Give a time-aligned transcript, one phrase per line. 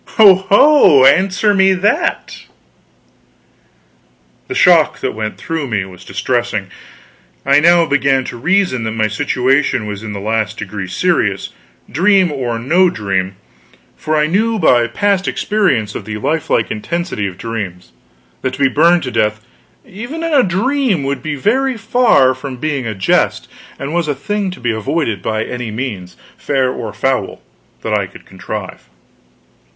[0.17, 2.45] Ho ho answer me that!"
[4.47, 6.69] The shock that went through me was distressing.
[7.45, 11.49] I now began to reason that my situation was in the last degree serious,
[11.87, 13.35] dream or no dream;
[13.95, 17.91] for I knew by past experience of the lifelike intensity of dreams,
[18.41, 19.39] that to be burned to death,
[19.85, 23.47] even in a dream, would be very far from being a jest,
[23.77, 27.43] and was a thing to be avoided, by any means, fair or foul,
[27.83, 28.89] that I could contrive.